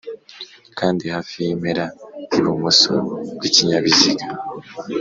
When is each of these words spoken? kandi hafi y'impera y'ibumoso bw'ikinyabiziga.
kandi 0.79 1.03
hafi 1.15 1.35
y'impera 1.45 1.85
y'ibumoso 2.31 2.91
bw'ikinyabiziga. 3.35 4.25